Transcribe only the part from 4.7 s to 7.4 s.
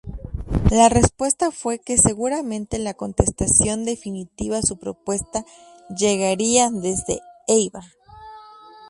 propuesta llegaría desde